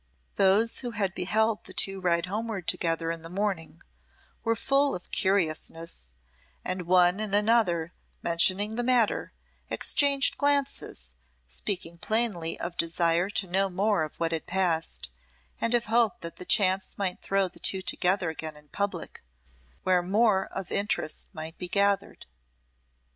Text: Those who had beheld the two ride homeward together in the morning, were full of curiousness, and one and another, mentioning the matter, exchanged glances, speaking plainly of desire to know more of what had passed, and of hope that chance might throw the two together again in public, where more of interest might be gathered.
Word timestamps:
Those 0.35 0.79
who 0.79 0.89
had 0.97 1.13
beheld 1.13 1.63
the 1.65 1.75
two 1.75 2.01
ride 2.01 2.25
homeward 2.25 2.67
together 2.67 3.11
in 3.11 3.21
the 3.21 3.29
morning, 3.29 3.83
were 4.43 4.55
full 4.55 4.95
of 4.95 5.11
curiousness, 5.11 6.07
and 6.65 6.87
one 6.87 7.19
and 7.19 7.35
another, 7.35 7.93
mentioning 8.23 8.77
the 8.77 8.81
matter, 8.83 9.31
exchanged 9.69 10.39
glances, 10.39 11.11
speaking 11.47 11.99
plainly 11.99 12.59
of 12.59 12.77
desire 12.77 13.29
to 13.29 13.45
know 13.47 13.69
more 13.69 14.01
of 14.01 14.15
what 14.15 14.31
had 14.31 14.47
passed, 14.47 15.11
and 15.59 15.75
of 15.75 15.85
hope 15.85 16.21
that 16.21 16.43
chance 16.49 16.97
might 16.97 17.21
throw 17.21 17.47
the 17.47 17.59
two 17.59 17.83
together 17.83 18.31
again 18.31 18.55
in 18.57 18.69
public, 18.69 19.21
where 19.83 20.01
more 20.01 20.47
of 20.47 20.71
interest 20.71 21.27
might 21.31 21.59
be 21.59 21.67
gathered. 21.67 22.25